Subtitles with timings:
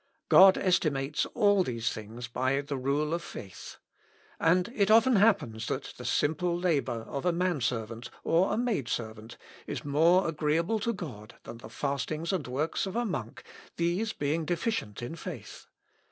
[0.29, 3.77] God estimates all these things by the rule of faith.
[4.39, 8.87] And it often happens that the simple labour of a man servant, or a maid
[8.89, 9.37] servant,
[9.67, 13.43] is more agreeable to God than the fastings and works of a monk,
[13.77, 15.67] these being deficient in faith....